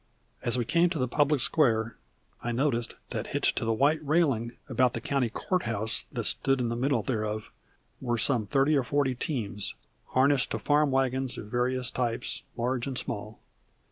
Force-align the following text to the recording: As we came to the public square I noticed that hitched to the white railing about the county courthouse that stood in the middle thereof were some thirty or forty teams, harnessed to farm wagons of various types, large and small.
As 0.41 0.57
we 0.57 0.65
came 0.65 0.89
to 0.89 0.97
the 0.97 1.07
public 1.07 1.41
square 1.41 1.95
I 2.41 2.51
noticed 2.51 2.95
that 3.09 3.27
hitched 3.27 3.55
to 3.59 3.65
the 3.65 3.71
white 3.71 4.03
railing 4.03 4.53
about 4.67 4.93
the 4.93 4.99
county 4.99 5.29
courthouse 5.29 6.05
that 6.11 6.23
stood 6.23 6.59
in 6.59 6.69
the 6.69 6.75
middle 6.75 7.03
thereof 7.03 7.51
were 8.01 8.17
some 8.17 8.47
thirty 8.47 8.75
or 8.75 8.83
forty 8.83 9.13
teams, 9.13 9.75
harnessed 10.07 10.49
to 10.49 10.57
farm 10.57 10.89
wagons 10.89 11.37
of 11.37 11.51
various 11.51 11.91
types, 11.91 12.41
large 12.57 12.87
and 12.87 12.97
small. 12.97 13.41